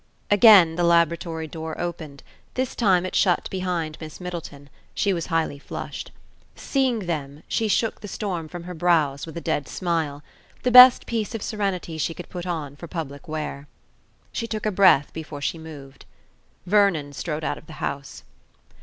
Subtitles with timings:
[0.31, 2.23] Again the laboratory door opened.
[2.55, 4.71] This time it shut behind Miss Middleton.
[4.95, 6.09] She was highly flushed.
[6.55, 10.23] Seeing them, she shook the storm from her brows, with a dead smile;
[10.63, 13.67] the best piece of serenity she could put on for public wear.
[14.31, 16.05] She took a breath before she moved.
[16.65, 18.23] Vernon strode out of the house.